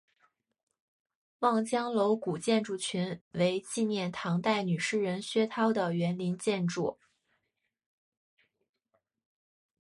[1.41, 6.97] 望江楼古建筑群为纪念唐代女诗人薛涛的园林建筑。